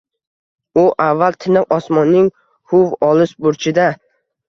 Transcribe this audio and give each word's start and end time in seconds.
U 0.83 0.85
avval 1.09 1.37
tiniq 1.45 1.77
osmonning 1.79 2.33
huv 2.75 3.01
olis 3.13 3.39
burchida. 3.47 3.91